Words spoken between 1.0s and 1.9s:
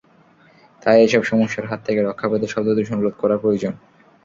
এসব সমস্যার হাত